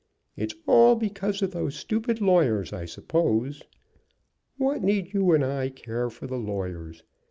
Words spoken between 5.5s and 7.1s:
care for the lawyers?